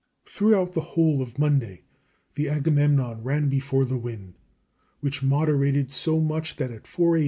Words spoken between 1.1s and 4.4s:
of Monday the Agamemnon ran before the wind,